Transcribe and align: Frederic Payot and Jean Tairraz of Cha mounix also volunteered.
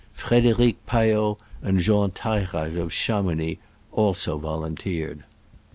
Frederic 0.13 0.83
Payot 0.87 1.37
and 1.61 1.79
Jean 1.79 2.09
Tairraz 2.09 2.75
of 2.75 2.91
Cha 2.91 3.21
mounix 3.21 3.59
also 3.91 4.39
volunteered. 4.39 5.25